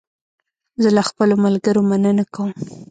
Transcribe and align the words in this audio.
زه 0.81 0.89
له 0.95 1.01
خپلو 1.09 1.35
ملګرو 1.45 1.81
مننه 1.89 2.23
کوم. 2.33 2.49